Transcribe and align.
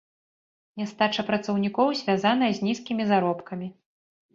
Нястача 0.83 1.21
працаўнікоў 1.29 1.95
звязаная 2.03 2.51
з 2.57 2.71
нізкімі 2.71 3.03
заробкамі. 3.15 3.67